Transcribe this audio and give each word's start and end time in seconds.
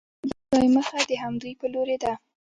د 0.27 0.29
خدای 0.39 0.67
مخه 0.75 0.97
د 1.09 1.11
همدوی 1.23 1.53
په 1.59 1.65
لورې 1.73 1.97
ده. 2.03 2.13